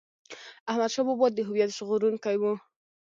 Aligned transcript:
احمد 0.71 0.89
شاه 0.93 1.05
بابا 1.07 1.27
د 1.31 1.39
هویت 1.47 1.71
ژغورونکی 1.77 2.35
و. 2.37 2.43